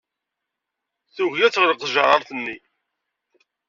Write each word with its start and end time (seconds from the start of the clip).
Tugi 1.15 1.41
ad 1.45 1.51
teɣleq 1.53 1.79
tjeṛṛaṛt-nni. 1.83 2.57